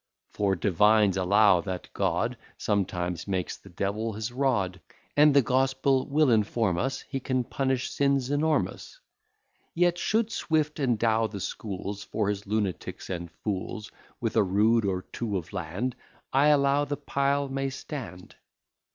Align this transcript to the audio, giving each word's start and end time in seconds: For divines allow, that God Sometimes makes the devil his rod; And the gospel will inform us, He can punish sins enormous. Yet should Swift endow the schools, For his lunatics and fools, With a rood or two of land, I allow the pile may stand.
For 0.33 0.55
divines 0.55 1.15
allow, 1.15 1.61
that 1.61 1.93
God 1.93 2.35
Sometimes 2.57 3.27
makes 3.27 3.55
the 3.55 3.69
devil 3.69 4.13
his 4.13 4.31
rod; 4.31 4.81
And 5.15 5.31
the 5.35 5.43
gospel 5.43 6.07
will 6.07 6.31
inform 6.31 6.79
us, 6.79 7.01
He 7.01 7.19
can 7.19 7.43
punish 7.43 7.91
sins 7.91 8.31
enormous. 8.31 8.99
Yet 9.75 9.99
should 9.99 10.31
Swift 10.31 10.79
endow 10.79 11.27
the 11.27 11.39
schools, 11.39 12.03
For 12.03 12.29
his 12.29 12.47
lunatics 12.47 13.11
and 13.11 13.29
fools, 13.29 13.91
With 14.19 14.35
a 14.35 14.41
rood 14.41 14.85
or 14.85 15.03
two 15.03 15.37
of 15.37 15.53
land, 15.53 15.95
I 16.33 16.47
allow 16.47 16.83
the 16.83 16.97
pile 16.97 17.47
may 17.47 17.69
stand. 17.69 18.33